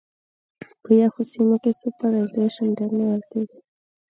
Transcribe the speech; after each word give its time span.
په 0.83 0.89
یخو 1.01 1.21
سیمو 1.31 1.55
کې 1.63 1.71
سوپرایلیویشن 1.79 2.67
ډېر 2.77 2.91
نیول 2.99 3.21
کیږي 3.31 3.59